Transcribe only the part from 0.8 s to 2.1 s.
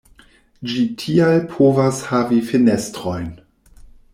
tial povas